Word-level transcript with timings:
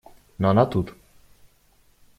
Но 0.39 0.49
она 0.49 0.65
тут. 0.65 0.95